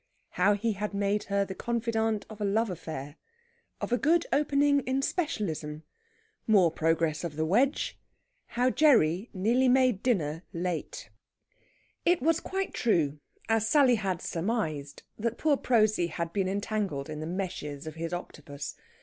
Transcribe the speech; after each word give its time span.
HOW 0.29 0.55
HE 0.55 0.71
HAD 0.71 0.95
MADE 0.95 1.23
HER 1.25 1.45
THE 1.45 1.53
CONFIDANTE 1.53 2.25
OF 2.27 2.41
A 2.41 2.43
LOVE 2.43 2.71
AFFAIR. 2.71 3.17
OF 3.81 3.91
A 3.91 3.99
GOOD 3.99 4.25
OPENING 4.33 4.79
IN 4.79 5.03
SPECIALISM. 5.03 5.83
MORE 6.47 6.71
PROGRESS 6.71 7.23
OF 7.23 7.35
THE 7.35 7.45
WEDGE. 7.45 7.99
HOW 8.47 8.71
GERRY 8.71 9.29
NEARLY 9.35 9.67
MADE 9.69 10.01
DINNER 10.01 10.41
LATE 10.53 11.11
It 12.03 12.19
was 12.19 12.39
quite 12.39 12.73
true, 12.73 13.19
as 13.47 13.69
Sally 13.69 13.93
had 13.97 14.23
surmised, 14.23 15.03
that 15.19 15.37
poor 15.37 15.55
Prosy 15.55 16.07
had 16.07 16.33
been 16.33 16.47
entangled 16.49 17.07
in 17.07 17.19
the 17.19 17.27
meshes 17.27 17.85
of 17.85 17.93
his 17.93 18.11
Octopus. 18.11 18.73